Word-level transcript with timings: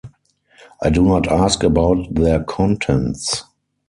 I 0.81 0.89
do 0.89 1.03
not 1.03 1.27
ask 1.27 1.61
about 1.61 2.15
their 2.15 2.43
contents. 2.43 3.43